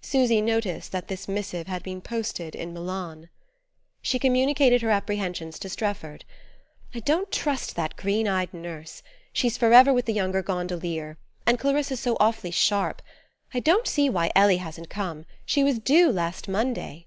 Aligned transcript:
Susy 0.00 0.40
noticed 0.40 0.92
that 0.92 1.08
this 1.08 1.28
missive 1.28 1.66
had 1.66 1.82
been 1.82 2.00
posted 2.00 2.54
in 2.54 2.72
Milan. 2.72 3.28
She 4.00 4.18
communicated 4.18 4.80
her 4.80 4.88
apprehensions 4.88 5.58
to 5.58 5.68
Strefford. 5.68 6.24
"I 6.94 7.00
don't 7.00 7.30
trust 7.30 7.76
that 7.76 7.94
green 7.94 8.26
eyed 8.26 8.54
nurse. 8.54 9.02
She's 9.34 9.58
forever 9.58 9.92
with 9.92 10.06
the 10.06 10.14
younger 10.14 10.42
gondolier; 10.42 11.18
and 11.46 11.58
Clarissa's 11.58 12.00
so 12.00 12.16
awfully 12.18 12.50
sharp. 12.50 13.02
I 13.52 13.60
don't 13.60 13.86
see 13.86 14.08
why 14.08 14.30
Ellie 14.34 14.56
hasn't 14.56 14.88
come: 14.88 15.26
she 15.44 15.62
was 15.62 15.78
due 15.78 16.10
last 16.10 16.48
Monday." 16.48 17.06